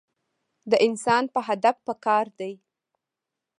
د 0.69 0.73
انسان 0.85 1.23
پۀ 1.33 1.39
هدف 1.47 1.75
پکار 1.87 2.25
دے- 2.39 2.51